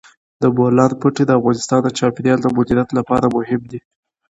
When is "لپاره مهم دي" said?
2.97-3.79